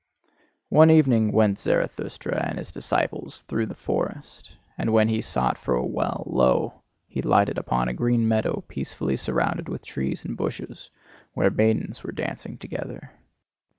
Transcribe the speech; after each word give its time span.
One 0.69 0.89
evening 0.89 1.31
went 1.31 1.59
Zarathustra 1.59 2.43
and 2.47 2.57
his 2.57 2.71
disciples 2.71 3.43
through 3.43 3.67
the 3.67 3.75
forest; 3.75 4.55
and 4.75 4.91
when 4.91 5.09
he 5.09 5.21
sought 5.21 5.59
for 5.59 5.75
a 5.75 5.85
well, 5.85 6.23
lo, 6.25 6.81
he 7.07 7.21
lighted 7.21 7.59
upon 7.59 7.87
a 7.87 7.93
green 7.93 8.27
meadow 8.27 8.63
peacefully 8.67 9.15
surrounded 9.15 9.69
with 9.69 9.85
trees 9.85 10.25
and 10.25 10.35
bushes, 10.35 10.89
where 11.35 11.51
maidens 11.51 12.03
were 12.03 12.11
dancing 12.13 12.57
together. 12.57 13.11